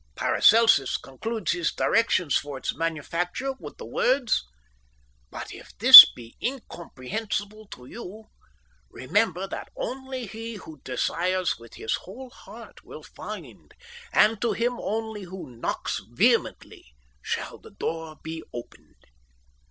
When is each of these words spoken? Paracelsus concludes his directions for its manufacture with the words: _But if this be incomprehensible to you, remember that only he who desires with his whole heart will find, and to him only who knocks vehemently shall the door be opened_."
Paracelsus 0.15 0.97
concludes 0.97 1.51
his 1.51 1.71
directions 1.71 2.35
for 2.35 2.57
its 2.57 2.73
manufacture 2.73 3.53
with 3.59 3.77
the 3.77 3.85
words: 3.85 4.43
_But 5.31 5.51
if 5.53 5.77
this 5.77 6.11
be 6.13 6.35
incomprehensible 6.41 7.67
to 7.67 7.85
you, 7.85 8.23
remember 8.89 9.45
that 9.45 9.69
only 9.75 10.25
he 10.25 10.55
who 10.55 10.81
desires 10.83 11.59
with 11.59 11.75
his 11.75 11.93
whole 11.97 12.31
heart 12.31 12.83
will 12.83 13.03
find, 13.03 13.75
and 14.11 14.41
to 14.41 14.53
him 14.53 14.79
only 14.79 15.21
who 15.25 15.51
knocks 15.55 16.01
vehemently 16.09 16.95
shall 17.21 17.59
the 17.59 17.69
door 17.69 18.15
be 18.23 18.43
opened_." 18.51 18.95